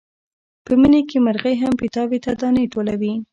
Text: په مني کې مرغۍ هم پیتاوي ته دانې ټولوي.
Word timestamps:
په 0.65 0.71
مني 0.81 1.01
کې 1.09 1.17
مرغۍ 1.25 1.55
هم 1.61 1.73
پیتاوي 1.81 2.19
ته 2.25 2.31
دانې 2.41 2.65
ټولوي. 2.73 3.13